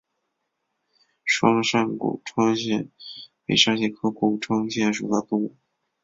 [1.23, 2.87] 双扇股窗蟹
[3.45, 5.55] 为沙蟹科股窗蟹属的动物。